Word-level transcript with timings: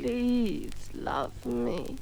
please 0.00 0.72
love 0.94 1.44
me. 1.44 1.96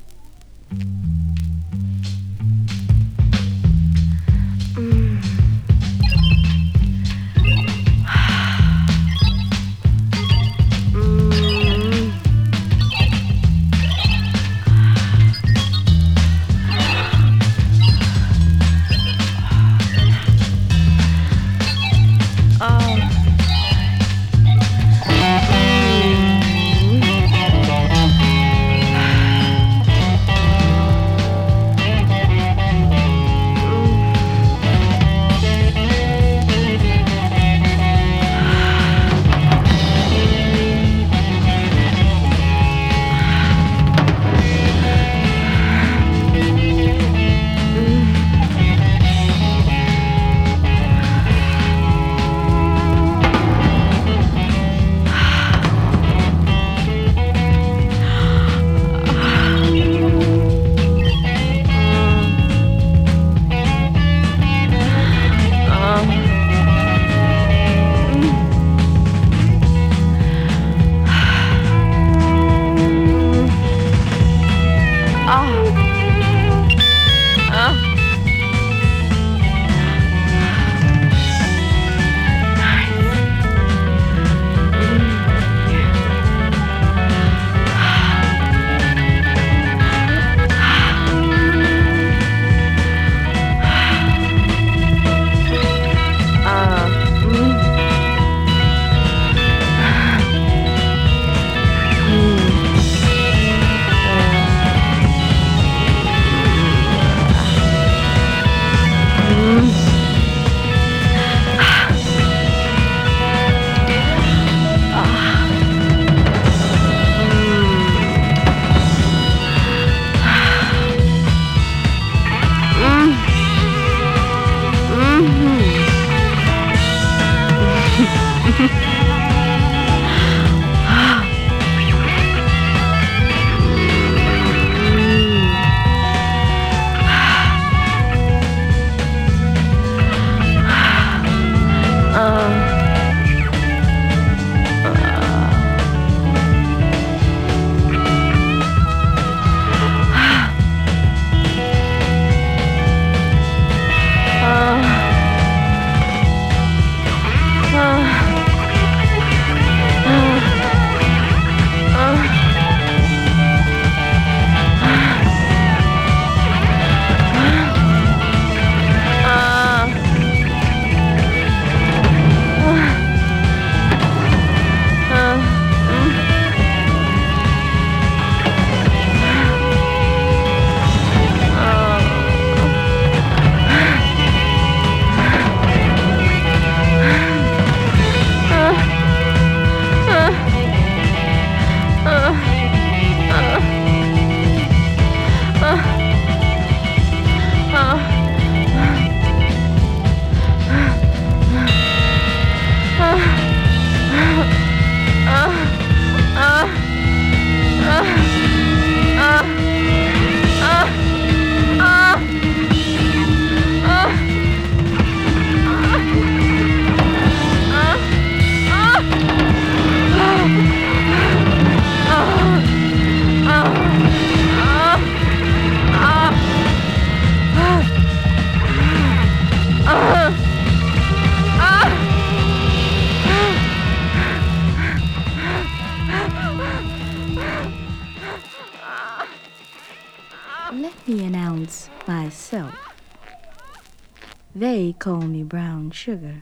Sugar. 245.98 246.36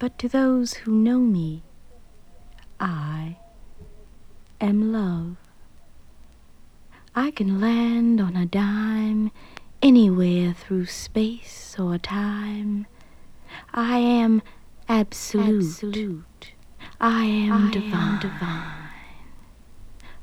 But 0.00 0.18
to 0.18 0.28
those 0.28 0.74
who 0.82 0.92
know 0.92 1.20
me, 1.20 1.62
I 2.80 3.36
am 4.60 4.92
love. 4.92 5.36
I 7.14 7.30
can 7.30 7.60
land 7.60 8.20
on 8.20 8.34
a 8.36 8.46
dime 8.46 9.30
anywhere 9.80 10.52
through 10.54 10.86
space 10.86 11.76
or 11.78 11.98
time. 11.98 12.86
I 13.72 13.98
am 13.98 14.42
absolute. 14.88 15.66
absolute. 15.66 16.52
I 17.00 17.24
am 17.24 17.68
I 17.68 17.70
divine. 17.70 17.92
Am 17.94 18.18
divine. 18.18 18.88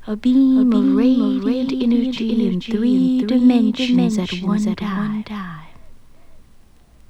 A 0.06 0.16
beam, 0.16 0.58
a 0.58 0.64
beam 0.64 1.38
of 1.38 1.44
radiant, 1.44 1.72
energy, 1.72 2.32
energy 2.32 2.48
in 2.48 2.60
three 2.60 3.24
dimensions, 3.24 3.88
dimensions 3.88 4.18
at, 4.18 4.46
one, 4.46 4.68
at 4.68 4.76
time. 4.76 5.67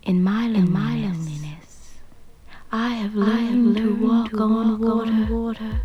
In 0.09 0.23
my 0.23 0.47
loneliness, 0.49 0.69
in 0.69 0.73
my 0.73 0.95
loneliness 0.97 1.99
I 2.73 2.89
have 2.95 3.15
learned, 3.15 3.31
I 3.31 3.41
have 3.41 3.55
learned 3.55 3.77
to 3.77 4.07
walk, 4.07 4.31
to 4.31 4.39
on, 4.41 4.81
water, 4.81 5.11
on 5.11 5.29
water, 5.29 5.81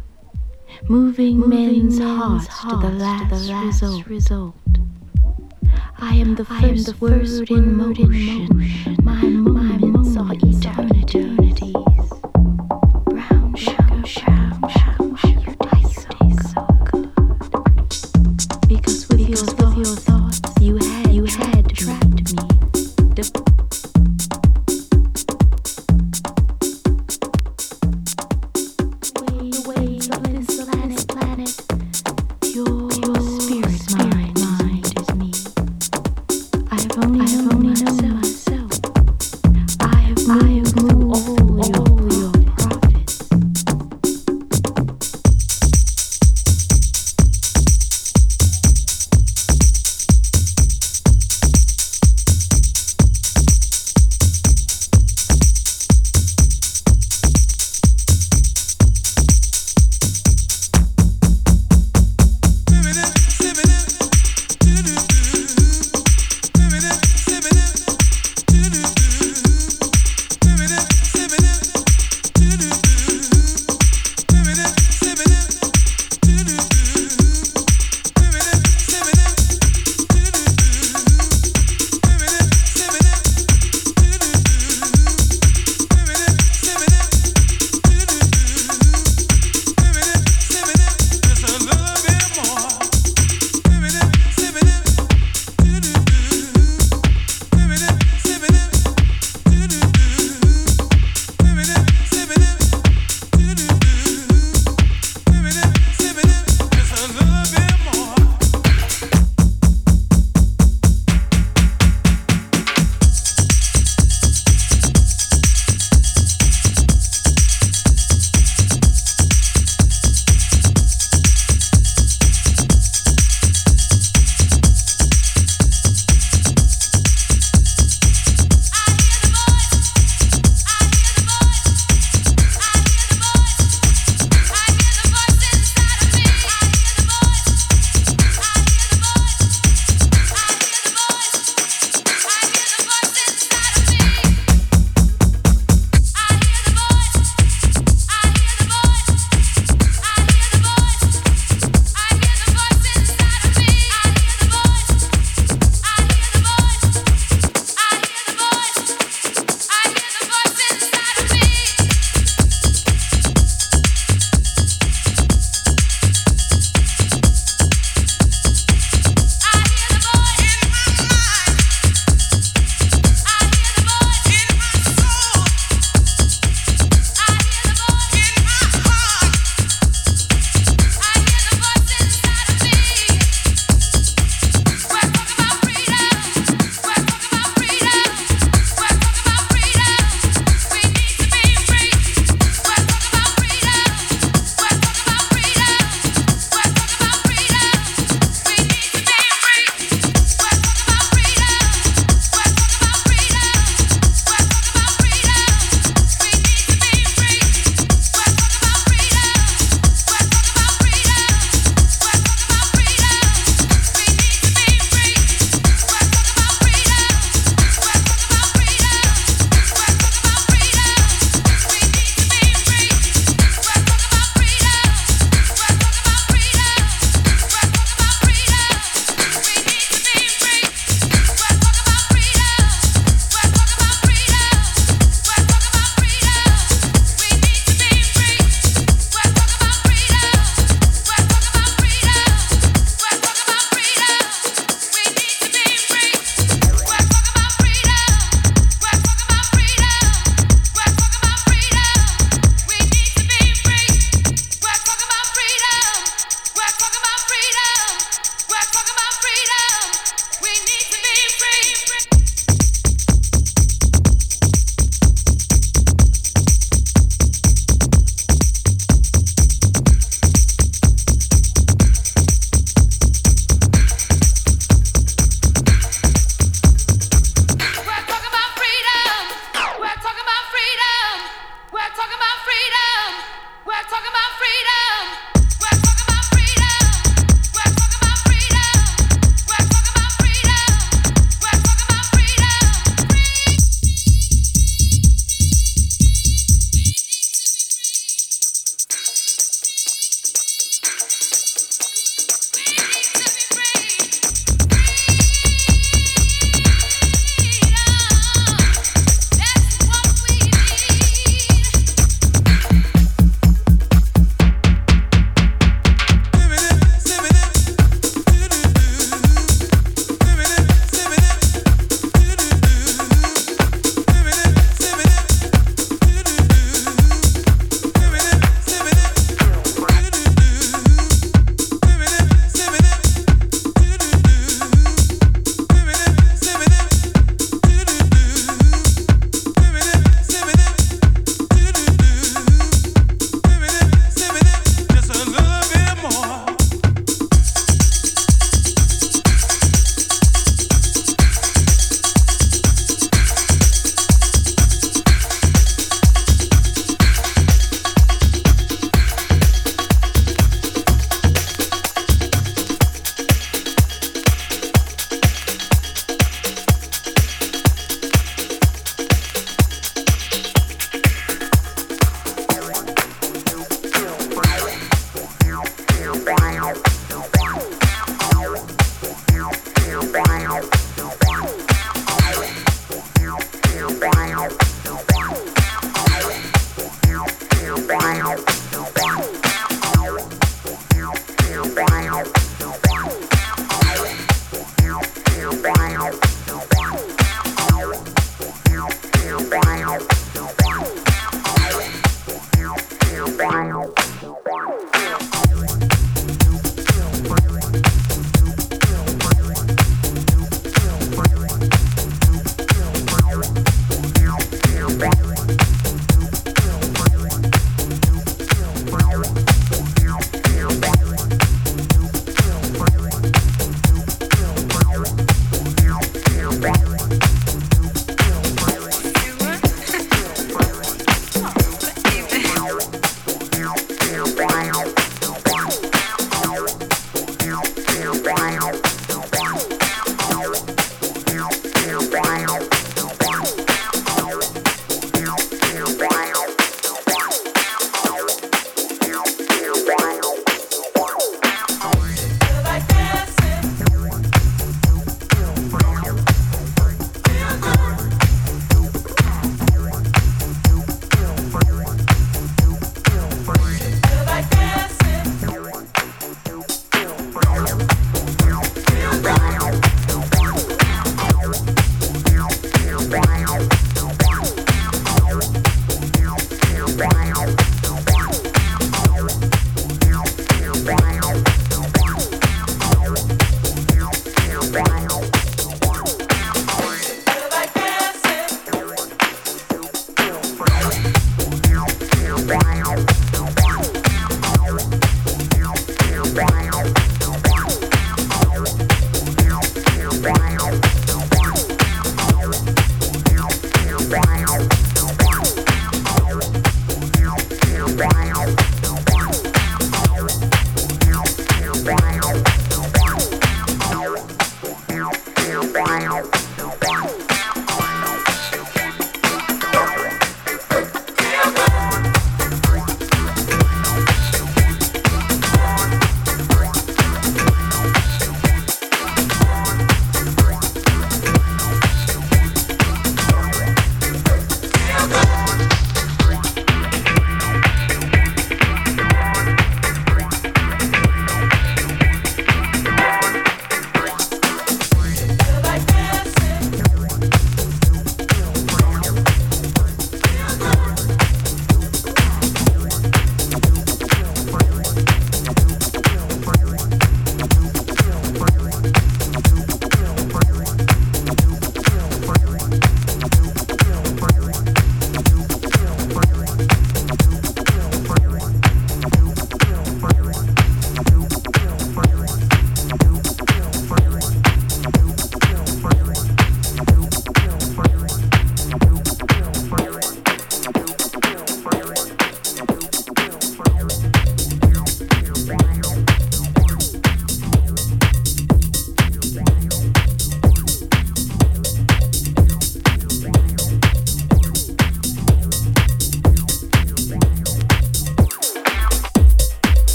moving, 0.87 1.39
moving 1.39 1.49
men's, 1.49 1.99
hearts, 1.99 2.47
hearts 2.47 2.81
to 2.81 2.87
the 2.87 2.93
last, 3.03 3.23
to 3.23 3.29
the 3.35 3.51
last 3.51 3.81
result. 3.81 4.07
result. 4.07 4.55
I 5.97 6.15
am 6.15 6.35
the 6.35 6.45
first, 6.45 6.63
am 6.63 6.77
the 6.77 6.93
first 6.93 7.49
word, 7.49 7.51
in 7.51 7.75
motion. 7.75 8.13
In 8.13 8.47
motion. 8.47 8.97
My 9.03 9.21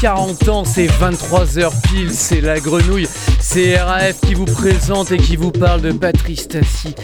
40 0.00 0.48
euh, 0.48 0.50
ans, 0.50 0.64
c'est 0.64 0.86
23h 0.86 1.70
pile, 1.82 2.12
c'est 2.12 2.40
la 2.40 2.58
grenouille. 2.58 3.06
C'est 3.38 3.76
RAF 3.76 4.20
qui 4.20 4.34
vous 4.34 4.46
présente 4.46 5.12
et 5.12 5.18
qui 5.18 5.36
vous 5.36 5.50
parle 5.50 5.82
de 5.82 5.92
Patrice 5.92 6.48
Tassi 6.48 6.94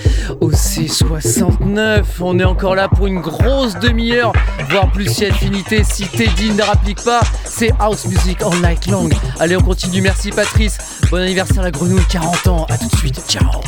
au 0.40 0.50
C69. 0.50 2.04
On 2.20 2.38
est 2.38 2.44
encore 2.44 2.74
là 2.74 2.88
pour 2.88 3.06
une 3.06 3.20
grosse 3.20 3.78
demi-heure, 3.78 4.32
voire 4.70 4.90
plus 4.90 5.12
si 5.12 5.26
affinité. 5.26 5.84
Si 5.84 6.06
Teddy 6.08 6.50
ne 6.50 6.62
rapplique 6.62 7.02
pas, 7.04 7.20
c'est 7.44 7.72
House 7.78 8.06
Music 8.06 8.40
all 8.42 8.60
night 8.62 8.86
long. 8.86 9.08
Allez, 9.40 9.56
on 9.56 9.62
continue. 9.62 10.00
Merci 10.00 10.30
Patrice. 10.30 10.78
Bon 11.10 11.18
anniversaire 11.18 11.62
la 11.62 11.70
grenouille, 11.70 12.06
40 12.08 12.46
ans. 12.46 12.66
À 12.70 12.78
tout 12.78 12.88
de 12.88 12.96
suite. 12.96 13.20
Ciao. 13.28 13.60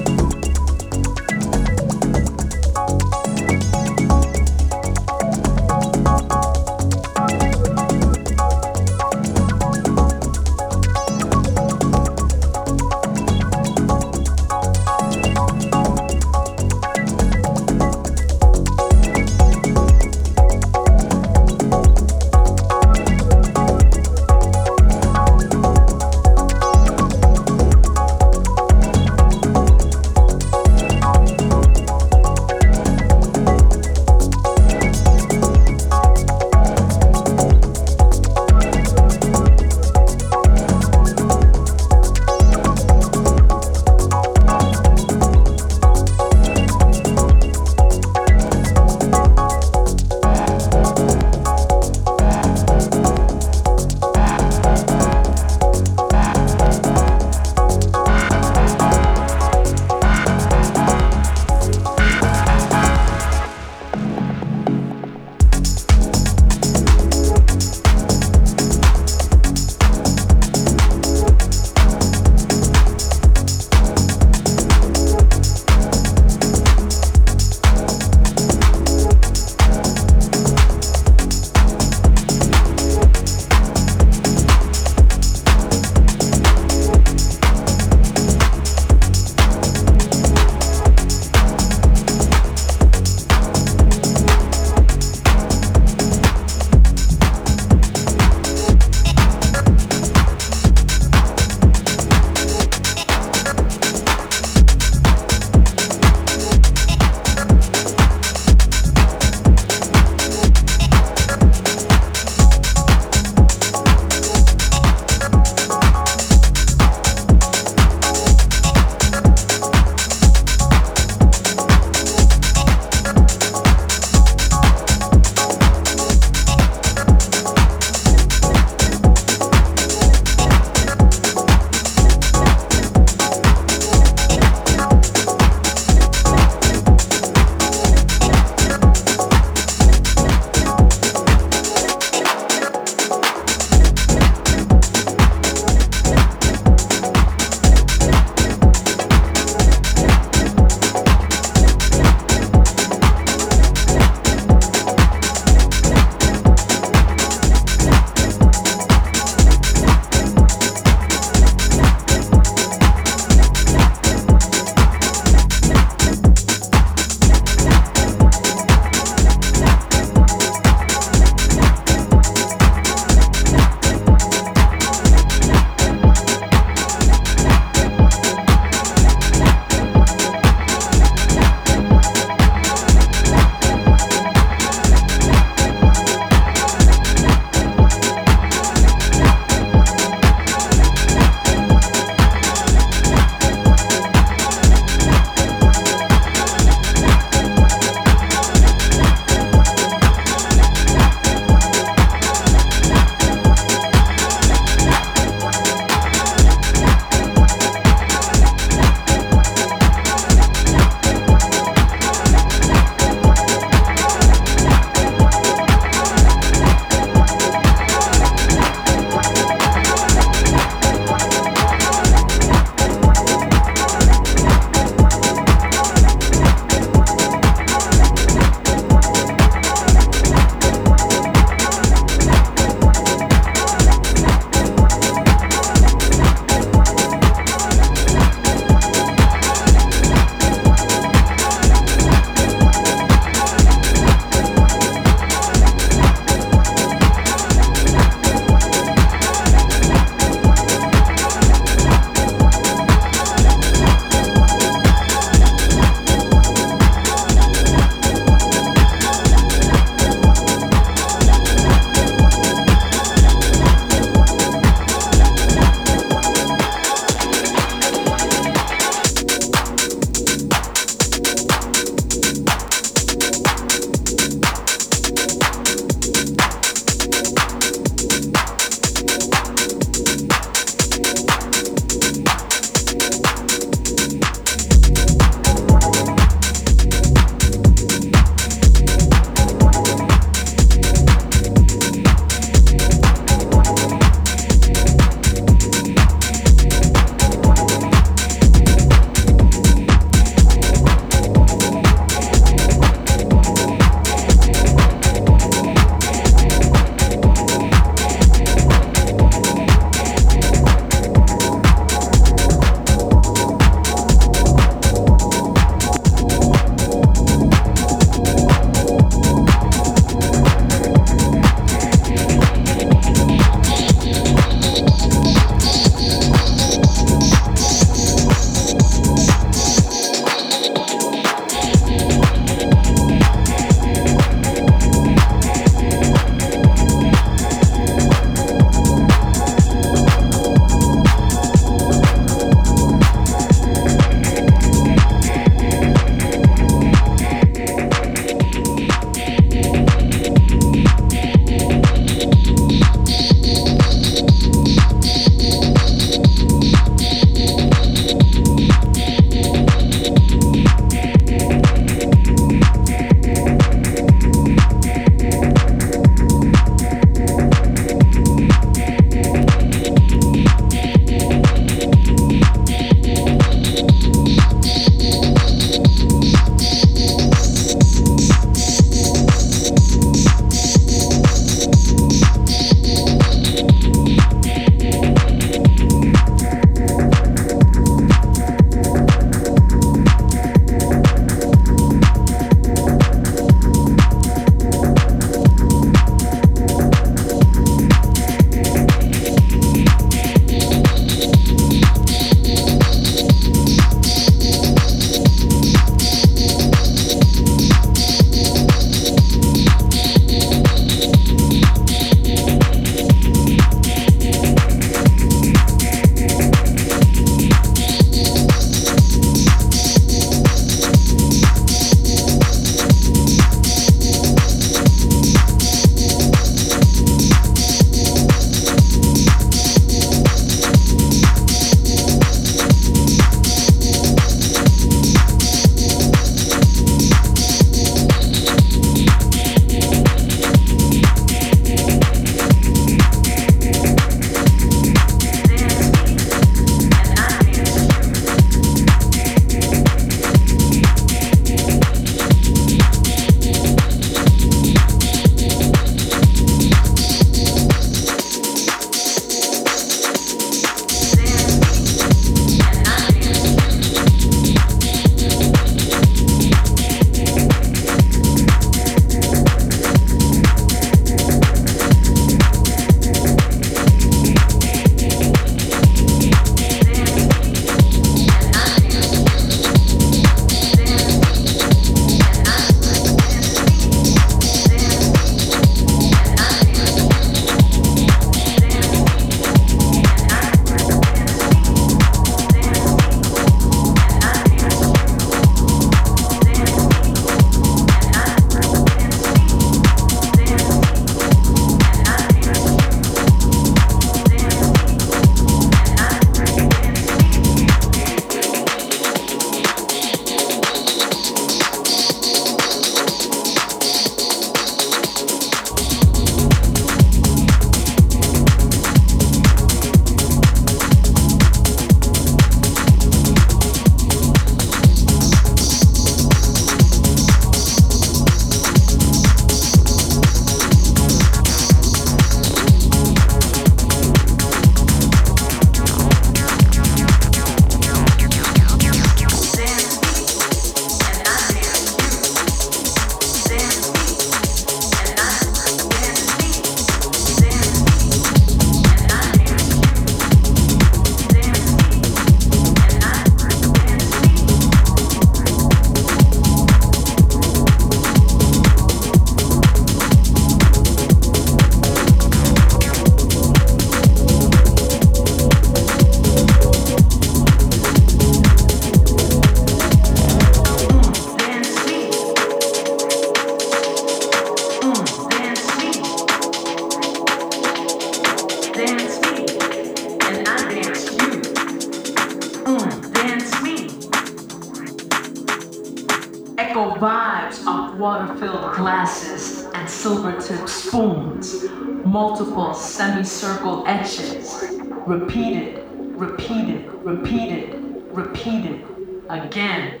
Again 599.44 600.00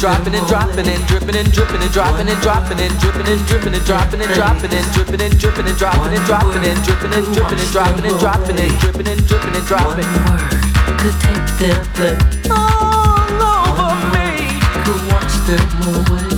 dropping 0.00 0.34
and 0.34 0.46
dropping 0.48 0.88
and 0.88 1.06
dripping 1.06 1.36
and 1.36 1.52
dripping 1.52 1.82
and 1.82 1.92
dropping 1.92 2.26
and 2.26 2.40
dropping 2.40 2.80
and 2.80 2.98
dripping 3.00 3.28
and 3.28 3.46
dripping 3.46 3.74
and 3.74 3.84
dropping 3.84 4.22
and 4.22 4.32
dropping 4.32 4.72
and 4.72 4.92
dripping 4.94 5.20
and 5.20 5.38
dripping 5.38 5.66
and 5.68 5.76
dropping 5.76 6.16
and 6.16 6.24
dropping 6.24 6.64
and 6.64 6.80
dripping 6.88 7.12
and 7.12 7.26
dripping 7.36 7.60
and 7.60 7.68
dropping 7.68 8.06
and 8.08 8.18
dropping 8.18 8.56
and 8.56 8.80
dripping 8.80 9.08
and 9.08 9.20
dripping 9.28 9.54
and 9.60 9.66
dropping. 9.68 10.08
Could 11.04 11.16
take 11.20 11.52
their 11.60 11.84
place 11.92 12.48
all 12.48 13.28
over 13.44 13.92
me. 14.16 14.56
Could 14.88 15.04
wash 15.12 15.36
them 15.44 15.68
away. 15.84 16.32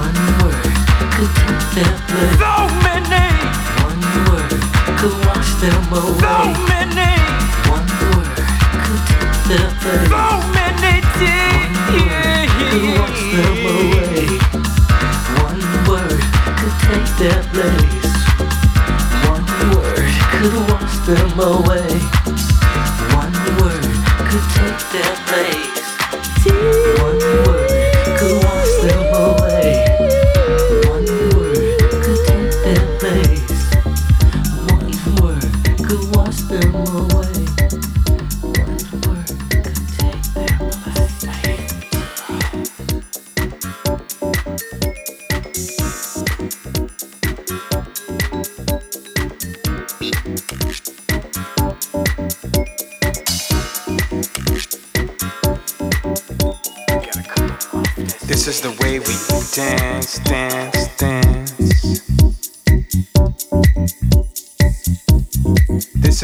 One 0.00 0.16
word 0.40 0.64
could 1.12 1.32
take 1.36 1.60
their 1.76 1.92
place. 2.08 2.40
So 2.40 2.56
many. 2.88 3.36
One 3.84 4.00
word 4.32 4.48
could 4.96 5.12
wash 5.28 5.60
them 5.60 5.92
away. 5.92 6.24
So 6.24 6.56
many. 6.72 7.20
One 7.68 7.84
word 8.00 8.32
could 8.80 9.04
take 9.12 9.44
their 9.44 9.68
place. 9.84 10.08
So 10.08 10.50
their 17.20 17.42
place. 17.52 18.24
One 19.28 19.44
word 19.76 20.10
could 20.32 20.54
wash 20.70 20.96
them 21.06 21.38
away. 21.38 22.19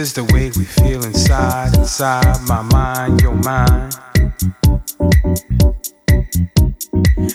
Is 0.06 0.12
the 0.12 0.24
way 0.32 0.50
we 0.56 0.64
feel 0.64 1.02
inside, 1.04 1.74
inside 1.74 2.38
my 2.46 2.62
mind, 2.62 3.20
your 3.20 3.34
mind. 3.34 3.92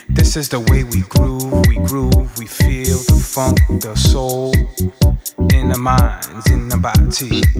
This 0.08 0.36
is 0.36 0.48
the 0.48 0.60
way 0.70 0.82
we 0.84 1.02
groove, 1.02 1.66
we 1.68 1.76
groove, 1.86 2.38
we 2.38 2.46
feel 2.46 2.96
the 3.10 3.20
funk, 3.22 3.58
the 3.82 3.94
soul 3.94 4.54
in 5.52 5.68
the 5.68 5.78
minds, 5.78 6.50
in 6.50 6.68
the 6.68 6.78
bodies. 6.78 7.51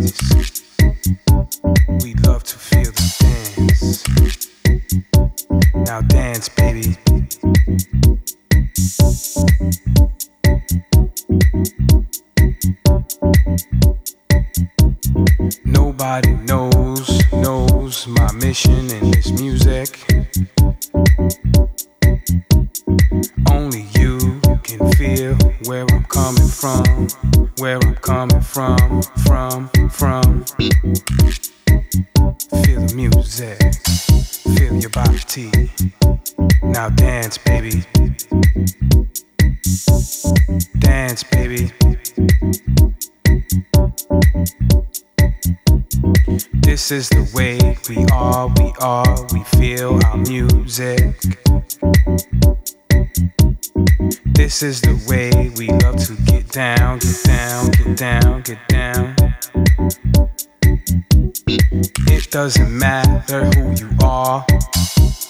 Doesn't 62.33 62.79
matter 62.79 63.45
who 63.45 63.75
you 63.75 63.91
are, 64.03 64.43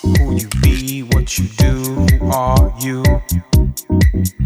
who 0.02 0.36
you 0.36 0.46
be, 0.62 1.02
what 1.02 1.36
you 1.36 1.48
do, 1.58 1.82
who 1.82 2.30
are 2.30 2.72
you. 2.78 3.02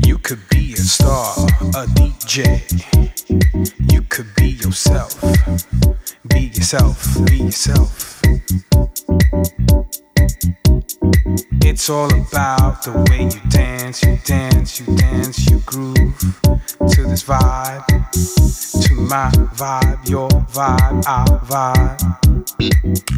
You 0.07 0.17
could 0.17 0.41
be 0.49 0.73
a 0.73 0.79
star, 0.79 1.35
a 1.77 1.85
DJ. 1.93 2.63
You 3.93 4.01
could 4.09 4.35
be 4.37 4.53
yourself. 4.53 5.21
Be 6.29 6.51
yourself, 6.55 7.27
be 7.27 7.37
yourself. 7.45 8.23
It's 11.61 11.91
all 11.91 12.07
about 12.07 12.83
the 12.85 13.05
way 13.11 13.25
you 13.25 13.51
dance, 13.51 14.03
you 14.03 14.19
dance, 14.25 14.81
you 14.81 14.97
dance, 14.97 15.51
you 15.51 15.59
groove 15.67 16.19
to 16.41 17.03
this 17.03 17.23
vibe, 17.23 17.87
to 18.87 18.95
my 18.95 19.31
vibe, 19.53 20.09
your 20.09 20.31
vibe, 20.31 21.07
our 21.07 21.39
vibe. 21.41 22.26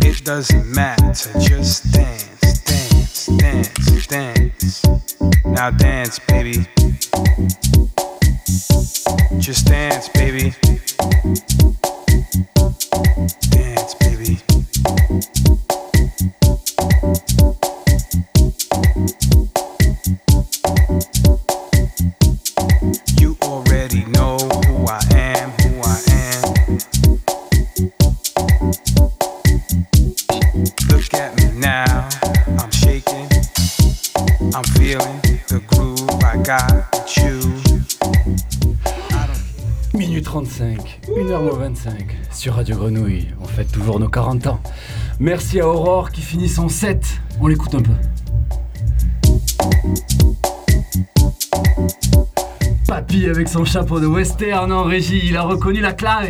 It 0.03 0.25
doesn't 0.25 0.75
matter, 0.75 1.31
just 1.41 1.93
dance, 1.93 2.61
dance, 2.65 3.27
dance, 3.27 4.07
dance. 4.07 4.85
Now 5.45 5.71
dance, 5.71 6.19
baby. 6.19 6.67
Just 9.39 9.67
dance, 9.67 10.09
baby. 10.11 10.55
1h25 40.61 41.89
sur 42.33 42.55
Radio 42.55 42.77
Grenouille. 42.77 43.29
On 43.41 43.45
fête 43.45 43.71
toujours 43.71 44.01
nos 44.01 44.09
40 44.09 44.49
ans. 44.49 44.61
Merci 45.21 45.61
à 45.61 45.69
Aurore 45.69 46.11
qui 46.11 46.21
finit 46.21 46.49
son 46.49 46.69
7. 46.69 47.21
On 47.41 47.47
l'écoute 47.47 47.75
un 47.77 47.83
peu. 47.83 47.93
Papy 52.89 53.27
avec 53.27 53.49
son 53.49 53.65
chapeau 53.65 54.01
de 54.01 54.07
western 54.07 54.73
en 54.73 54.83
régie, 54.83 55.21
il 55.23 55.37
a 55.37 55.43
reconnu 55.43 55.81
la 55.81 55.93
clave. 55.93 56.29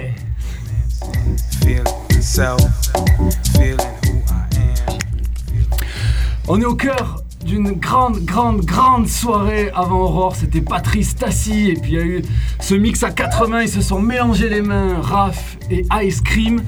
On 6.48 6.60
est 6.60 6.66
au 6.66 6.74
cœur 6.74 7.22
d'une 7.48 7.72
grande, 7.72 8.18
grande, 8.26 8.60
grande 8.60 9.08
soirée 9.08 9.70
avant 9.74 10.00
Aurore. 10.00 10.36
C'était 10.36 10.60
Patrice 10.60 11.16
Tassi. 11.16 11.70
Et 11.70 11.74
puis 11.74 11.92
il 11.92 11.98
y 11.98 12.00
a 12.00 12.04
eu 12.04 12.22
ce 12.60 12.74
mix 12.74 13.02
à 13.02 13.10
quatre 13.10 13.48
mains. 13.48 13.62
Ils 13.62 13.70
se 13.70 13.80
sont 13.80 14.00
mélangés 14.00 14.50
les 14.50 14.60
mains, 14.60 15.00
Raph 15.00 15.56
et 15.70 15.86
Ice 16.02 16.20
Cream. 16.20 16.60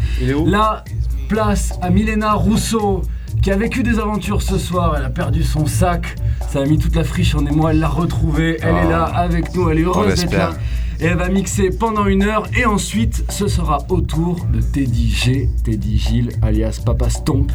Là, 0.47 0.85
place 1.29 1.75
à 1.83 1.91
Milena 1.91 2.33
Rousseau 2.33 3.03
qui 3.43 3.51
a 3.51 3.57
vécu 3.57 3.83
des 3.83 3.99
aventures 3.99 4.41
ce 4.41 4.57
soir. 4.57 4.95
Elle 4.97 5.05
a 5.05 5.11
perdu 5.11 5.45
son 5.45 5.67
sac. 5.67 6.17
Ça 6.49 6.61
a 6.61 6.65
mis 6.65 6.79
toute 6.79 6.97
la 6.97 7.05
friche 7.05 7.35
en 7.35 7.45
émoi. 7.45 7.73
Elle 7.73 7.81
l'a 7.81 7.89
retrouvé. 7.89 8.57
Elle 8.63 8.75
est 8.77 8.89
là 8.89 9.05
avec 9.05 9.55
nous. 9.55 9.69
Elle 9.69 9.81
est 9.81 9.85
heureuse 9.85 10.15
d'être 10.15 10.33
là. 10.33 10.53
Et 11.03 11.07
elle 11.07 11.17
va 11.17 11.29
mixer 11.29 11.71
pendant 11.71 12.07
une 12.07 12.23
heure. 12.23 12.45
Et 12.57 12.65
ensuite, 12.67 13.25
ce 13.31 13.49
sera 13.49 13.79
au 13.89 14.01
tour 14.01 14.45
de 14.53 14.61
Teddy 14.61 15.11
G, 15.11 15.49
Teddy 15.65 15.99
Gilles, 15.99 16.31
alias 16.43 16.81
Papa 16.85 17.09
Stomp, 17.09 17.51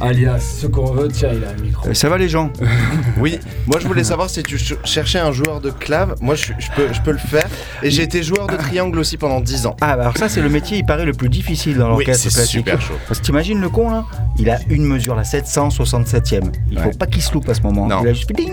alias 0.00 0.40
ce 0.60 0.66
qu'on 0.66 0.86
veut. 0.92 1.08
Tiens, 1.08 1.30
il 1.32 1.44
a 1.44 1.50
un 1.50 1.62
micro. 1.62 1.88
Euh, 1.88 1.94
Ça 1.94 2.08
va 2.08 2.18
les 2.18 2.28
gens 2.28 2.50
Oui, 3.18 3.38
moi 3.66 3.78
je 3.80 3.86
voulais 3.86 4.04
savoir 4.04 4.28
si 4.28 4.42
tu 4.42 4.58
ch- 4.58 4.78
cherchais 4.84 5.18
un 5.20 5.32
joueur 5.32 5.60
de 5.60 5.70
clave. 5.70 6.16
Moi 6.20 6.34
je, 6.34 6.52
je 6.58 6.68
peux, 6.74 6.92
je 6.92 7.00
peux 7.00 7.12
le 7.12 7.18
faire. 7.18 7.46
Et 7.82 7.90
j'ai 7.90 8.02
été 8.02 8.22
joueur 8.22 8.46
de 8.48 8.56
triangle 8.56 8.98
aussi 8.98 9.16
pendant 9.16 9.40
10 9.40 9.66
ans. 9.66 9.76
Ah 9.80 9.96
bah 9.96 10.02
alors 10.02 10.16
ça 10.16 10.28
c'est 10.28 10.42
le 10.42 10.48
métier 10.48 10.78
il 10.78 10.84
paraît 10.84 11.04
le 11.06 11.12
plus 11.12 11.28
difficile 11.28 11.76
dans 11.76 11.94
Oui, 11.94 12.04
l'orchestre 12.04 12.24
c'est 12.30 12.34
classique. 12.34 12.50
super 12.58 12.80
chaud. 12.80 12.94
Parce 13.06 13.20
que 13.20 13.24
t'imagines 13.24 13.60
le 13.60 13.68
con 13.68 13.90
là? 13.90 14.04
Il 14.38 14.50
a 14.50 14.58
une 14.68 14.84
mesure 14.84 15.14
la 15.14 15.22
767ème. 15.22 16.50
Il 16.70 16.78
faut 16.78 16.84
Ouais. 16.88 16.94
pas 16.94 17.06
qu'il 17.06 17.22
se 17.22 17.32
loupe 17.34 17.48
à 17.48 17.54
ce 17.54 17.60
moment. 17.62 17.86
Non. 17.86 18.00
Il 18.02 18.08
a 18.08 18.12
juste 18.12 18.26
fait 18.28 18.34
ding 18.34 18.50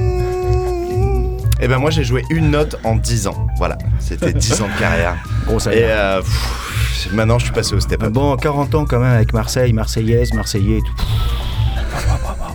Et 1.60 1.68
ben 1.68 1.80
moi 1.80 1.90
j'ai 1.90 2.04
joué 2.04 2.24
une 2.30 2.52
note 2.52 2.78
en 2.84 2.96
10 2.96 3.28
ans. 3.28 3.48
Voilà, 3.58 3.78
c'était 4.00 4.34
10 4.34 4.62
ans 4.62 4.68
de 4.74 4.80
carrière. 4.80 5.16
Gros 5.48 5.60
ça 5.60 5.74
Et 5.74 5.84
euh, 5.84 6.22
pff, 6.22 7.10
maintenant 7.14 7.40
je 7.40 7.46
suis 7.46 7.54
passé 7.54 7.76
au 7.76 7.80
step 7.80 8.04
up. 8.04 8.12
Bon, 8.12 8.36
40 8.36 8.76
ans 8.76 8.86
quand 8.86 9.00
même 9.00 9.14
avec 9.16 9.34
Marseille, 9.34 9.74
Marseillaise, 9.74 10.34
Marseillais 10.34 10.78
et 10.78 10.82
tout. 10.82 11.04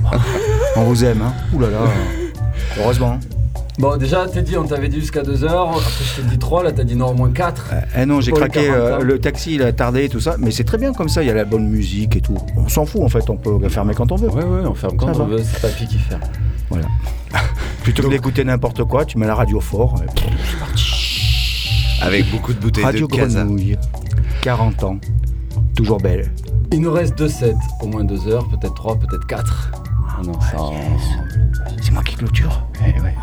On 0.76 0.84
vous 0.84 1.04
aime, 1.04 1.22
hein 1.22 1.32
Ouh 1.52 1.60
là 1.60 1.68
là. 1.70 1.78
Heureusement. 2.78 3.18
Bon, 3.78 3.96
déjà, 3.96 4.26
Teddy, 4.28 4.56
on 4.58 4.64
t'avait 4.64 4.88
dit 4.88 5.00
jusqu'à 5.00 5.22
2h. 5.22 5.46
Après, 5.46 5.80
je 6.04 6.20
t'ai 6.20 6.28
dit 6.28 6.38
3. 6.38 6.62
Là, 6.62 6.72
t'as 6.72 6.84
dit 6.84 6.94
non, 6.94 7.06
au 7.08 7.14
moins 7.14 7.30
4. 7.30 7.70
Eh 7.98 8.04
non, 8.06 8.20
j'ai 8.20 8.30
craqué, 8.30 8.66
40 8.66 8.76
euh, 8.76 8.96
ans. 8.98 9.02
le 9.02 9.18
taxi 9.18 9.54
il 9.54 9.62
a 9.62 9.72
tardé 9.72 10.04
et 10.04 10.08
tout 10.10 10.20
ça, 10.20 10.36
mais 10.38 10.50
c'est 10.50 10.64
très 10.64 10.76
bien 10.76 10.92
comme 10.92 11.08
ça, 11.08 11.22
il 11.22 11.26
y 11.26 11.30
a 11.30 11.34
la 11.34 11.46
bonne 11.46 11.66
musique 11.66 12.14
et 12.16 12.20
tout. 12.20 12.36
On 12.56 12.68
s'en 12.68 12.84
fout 12.84 13.00
en 13.02 13.08
fait, 13.08 13.28
on 13.30 13.36
peut 13.36 13.58
fermer 13.70 13.94
quand 13.94 14.12
on 14.12 14.16
veut. 14.16 14.28
Ouais, 14.28 14.44
ouais, 14.44 14.66
on 14.66 14.74
ferme 14.74 14.96
quand 14.98 15.14
Ça 15.14 15.22
on 15.22 15.24
va. 15.24 15.36
veut. 15.36 15.42
C'est 15.42 15.60
Papy 15.62 15.86
qui 15.86 15.98
ferme. 15.98 16.20
Voilà. 16.68 16.86
Plutôt 17.82 18.02
que 18.04 18.08
d'écouter 18.08 18.44
n'importe 18.44 18.84
quoi, 18.84 19.04
tu 19.04 19.18
mets 19.18 19.26
la 19.26 19.34
radio 19.34 19.60
fort. 19.60 20.00
et 20.04 20.06
c'est 20.50 20.58
parti. 20.58 20.84
Avec 22.00 22.30
beaucoup 22.30 22.52
de 22.52 22.58
bouteilles 22.58 22.84
Radio 22.84 23.06
de 23.06 23.14
casa. 23.14 23.44
Grenouille, 23.44 23.76
40 24.42 24.82
ans, 24.84 24.98
toujours 25.76 25.98
belle. 25.98 26.32
Il 26.72 26.80
nous 26.80 26.92
reste 26.92 27.16
2 27.18 27.28
sets. 27.28 27.54
Au 27.80 27.86
moins 27.86 28.04
2 28.04 28.28
heures, 28.28 28.48
peut-être 28.48 28.74
3, 28.74 28.96
peut-être 28.98 29.26
4. 29.26 29.72
Ah 30.08 30.20
non, 30.24 30.40
ça. 30.40 30.60
en- 30.60 30.72
C'est 31.82 31.92
moi 31.92 32.02
qui 32.02 32.16
clôture. 32.16 32.66
Eh 32.80 33.00
ouais. 33.00 33.14